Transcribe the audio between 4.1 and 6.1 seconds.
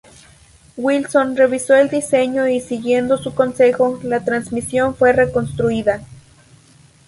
transmisión fue reconstruida.